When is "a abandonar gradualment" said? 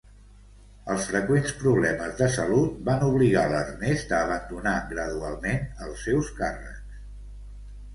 4.17-5.67